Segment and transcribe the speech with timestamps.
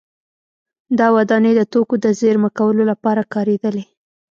[0.99, 3.83] دا ودانۍ د توکو د زېرمه کولو لپاره کارېدلې